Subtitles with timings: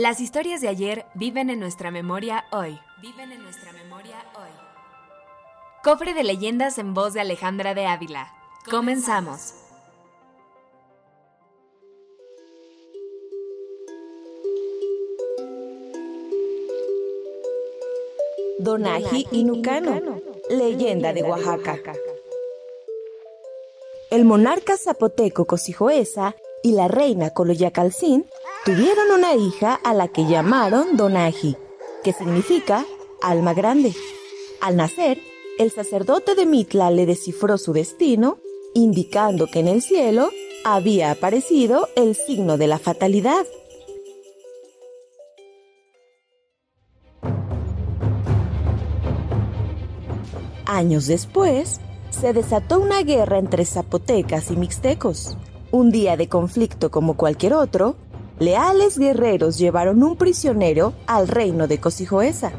[0.00, 2.80] Las historias de ayer viven en nuestra memoria hoy.
[3.02, 4.48] Viven en nuestra memoria hoy.
[5.84, 8.32] Cofre de leyendas en voz de Alejandra de Ávila.
[8.70, 9.52] Comenzamos.
[18.58, 21.92] Donaji y Nucano, leyenda de Oaxaca.
[24.10, 28.30] El monarca zapoteco Cosijoesa y la reina Coloyacalcín
[28.64, 31.56] tuvieron una hija a la que llamaron Donaji,
[32.04, 32.84] que significa
[33.22, 33.94] alma grande.
[34.60, 35.18] Al nacer,
[35.58, 38.38] el sacerdote de Mitla le descifró su destino,
[38.74, 40.30] indicando que en el cielo
[40.64, 43.46] había aparecido el signo de la fatalidad.
[50.66, 51.80] Años después,
[52.10, 55.36] se desató una guerra entre zapotecas y mixtecos.
[55.72, 57.96] Un día de conflicto como cualquier otro,
[58.40, 62.50] leales guerreros llevaron un prisionero al reino de Cosijoesa.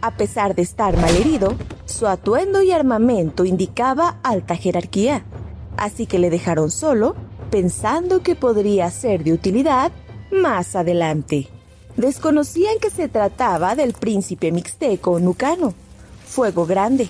[0.00, 5.24] A pesar de estar malherido, su atuendo y armamento indicaba alta jerarquía,
[5.76, 7.14] así que le dejaron solo,
[7.50, 9.92] pensando que podría ser de utilidad
[10.32, 11.48] más adelante.
[11.96, 15.74] Desconocían que se trataba del príncipe mixteco Nucano,
[16.26, 17.08] Fuego Grande.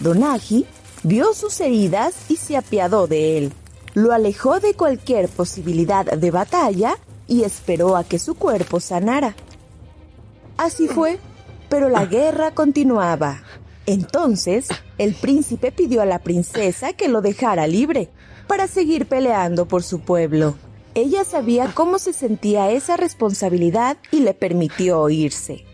[0.00, 0.66] Donaji
[1.02, 3.52] vio sus heridas y se apiadó de él.
[3.94, 6.96] Lo alejó de cualquier posibilidad de batalla
[7.28, 9.34] y esperó a que su cuerpo sanara.
[10.56, 11.18] Así fue,
[11.68, 13.42] pero la guerra continuaba.
[13.86, 18.08] Entonces, el príncipe pidió a la princesa que lo dejara libre
[18.46, 20.56] para seguir peleando por su pueblo.
[20.94, 25.64] Ella sabía cómo se sentía esa responsabilidad y le permitió irse.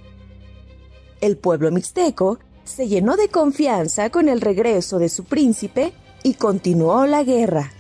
[1.21, 5.93] El pueblo mixteco se llenó de confianza con el regreso de su príncipe
[6.23, 7.73] y continuó la guerra,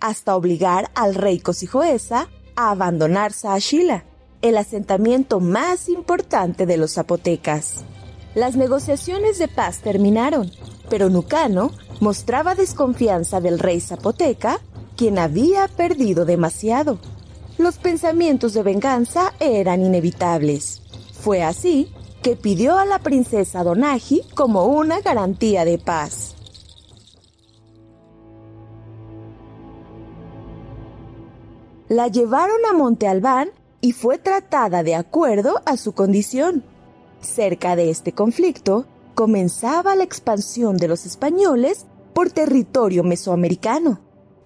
[0.00, 2.28] hasta obligar al rey Cosijoesa
[2.68, 4.04] abandonar Saashila,
[4.42, 7.84] el asentamiento más importante de los zapotecas.
[8.34, 10.50] Las negociaciones de paz terminaron,
[10.90, 14.60] pero Nucano mostraba desconfianza del rey zapoteca,
[14.96, 16.98] quien había perdido demasiado.
[17.56, 20.82] Los pensamientos de venganza eran inevitables.
[21.20, 21.92] Fue así
[22.22, 26.29] que pidió a la princesa Donaji como una garantía de paz.
[31.90, 36.62] La llevaron a Monte Albán y fue tratada de acuerdo a su condición.
[37.20, 38.86] Cerca de este conflicto
[39.16, 43.98] comenzaba la expansión de los españoles por territorio mesoamericano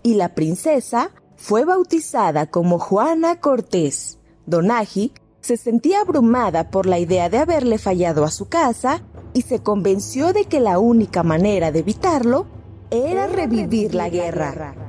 [0.02, 4.18] y la princesa fue bautizada como Juana Cortés.
[4.46, 5.12] Donaji
[5.42, 9.02] se sentía abrumada por la idea de haberle fallado a su casa
[9.34, 12.46] y se convenció de que la única manera de evitarlo
[12.90, 14.83] era revivir la guerra.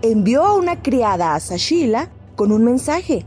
[0.00, 3.26] Envió a una criada a Sashila con un mensaje,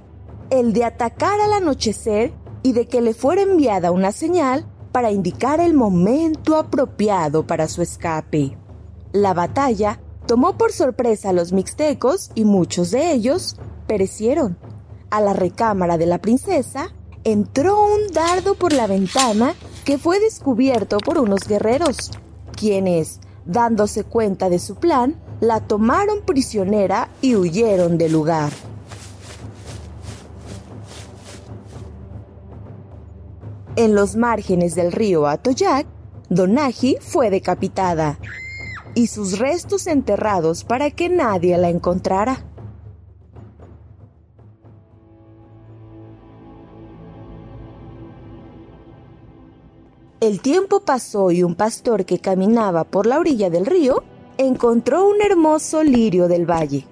[0.50, 2.32] el de atacar al anochecer
[2.64, 7.82] y de que le fuera enviada una señal para indicar el momento apropiado para su
[7.82, 8.58] escape.
[9.12, 14.58] La batalla tomó por sorpresa a los mixtecos y muchos de ellos perecieron.
[15.10, 16.94] A la recámara de la princesa
[17.26, 22.12] entró un dardo por la ventana que fue descubierto por unos guerreros,
[22.56, 28.52] quienes, dándose cuenta de su plan, la tomaron prisionera y huyeron del lugar.
[33.76, 35.88] En los márgenes del río Atoyac,
[36.30, 38.20] Donaji fue decapitada
[38.94, 42.46] y sus restos enterrados para que nadie la encontrara.
[50.20, 54.04] El tiempo pasó y un pastor que caminaba por la orilla del río
[54.38, 56.86] encontró un hermoso lirio del valle,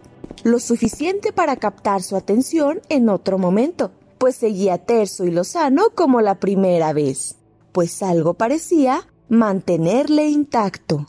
[0.43, 6.21] lo suficiente para captar su atención en otro momento, pues seguía terso y lozano como
[6.21, 7.35] la primera vez,
[7.71, 11.07] pues algo parecía mantenerle intacto.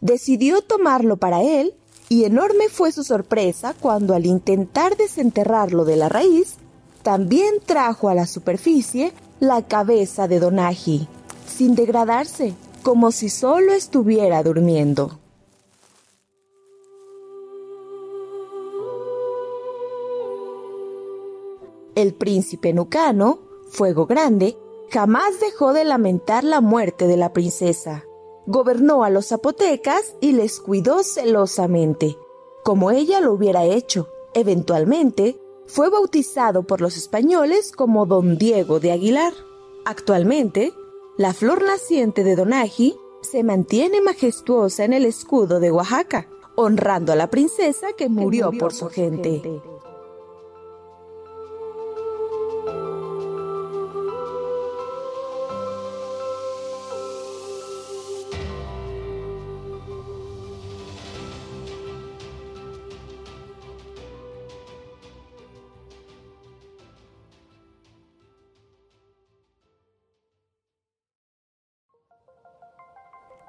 [0.00, 1.74] Decidió tomarlo para él
[2.08, 6.56] y enorme fue su sorpresa cuando al intentar desenterrarlo de la raíz,
[7.02, 11.08] también trajo a la superficie la cabeza de Donaji,
[11.46, 15.21] sin degradarse, como si solo estuviera durmiendo.
[21.94, 24.56] El príncipe Nucano, Fuego Grande,
[24.90, 28.04] jamás dejó de lamentar la muerte de la princesa.
[28.46, 32.16] Gobernó a los zapotecas y les cuidó celosamente,
[32.64, 34.08] como ella lo hubiera hecho.
[34.34, 39.32] Eventualmente, fue bautizado por los españoles como Don Diego de Aguilar.
[39.84, 40.72] Actualmente,
[41.16, 47.16] la flor naciente de Donaji se mantiene majestuosa en el escudo de Oaxaca, honrando a
[47.16, 49.62] la princesa que murió, por, su gente.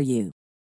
[0.01, 0.40] for you.